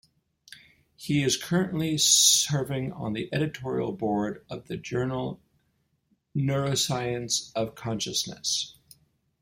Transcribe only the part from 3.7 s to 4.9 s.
Board of the